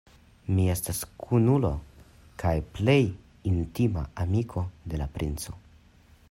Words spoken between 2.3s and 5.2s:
kaj plej intima amiko de la